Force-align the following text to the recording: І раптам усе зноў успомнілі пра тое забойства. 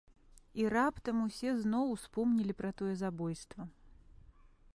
І 0.61 0.63
раптам 0.75 1.19
усе 1.25 1.53
зноў 1.65 1.85
успомнілі 1.97 2.53
пра 2.63 2.71
тое 2.81 2.93
забойства. 3.03 3.61